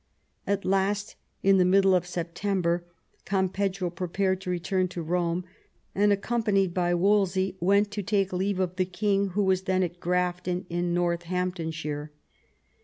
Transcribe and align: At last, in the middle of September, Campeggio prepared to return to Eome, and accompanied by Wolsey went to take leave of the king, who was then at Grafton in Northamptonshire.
At 0.47 0.65
last, 0.65 1.15
in 1.43 1.57
the 1.59 1.63
middle 1.63 1.93
of 1.93 2.07
September, 2.07 2.83
Campeggio 3.23 3.91
prepared 3.91 4.41
to 4.41 4.49
return 4.49 4.87
to 4.87 5.05
Eome, 5.05 5.43
and 5.93 6.11
accompanied 6.11 6.73
by 6.73 6.95
Wolsey 6.95 7.55
went 7.59 7.91
to 7.91 8.01
take 8.01 8.33
leave 8.33 8.59
of 8.59 8.77
the 8.77 8.85
king, 8.85 9.27
who 9.37 9.43
was 9.43 9.61
then 9.65 9.83
at 9.83 9.99
Grafton 9.99 10.65
in 10.71 10.95
Northamptonshire. 10.95 12.11